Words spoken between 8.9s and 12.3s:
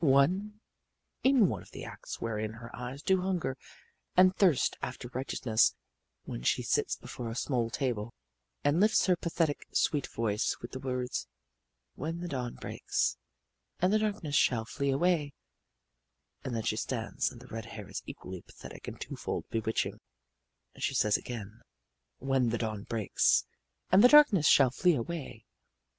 her pathetic, sweet voice with the words, "When the